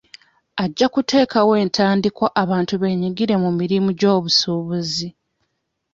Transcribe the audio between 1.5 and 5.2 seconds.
entandikwa abantu beenyigire mu mirimu gy'obusuubuzi.